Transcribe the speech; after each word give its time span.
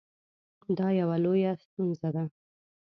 دا 0.77 0.87
یوه 0.99 1.15
لویه 1.23 1.53
ستونزه 1.63 2.09
ده 2.15 2.23